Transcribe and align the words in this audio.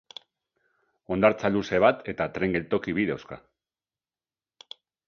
Hondartza 1.15 1.51
luze 1.53 1.83
bat 1.85 2.01
eta 2.15 2.29
tren-geltoki 2.39 2.99
bi 3.01 3.07
dauzka. 3.15 3.43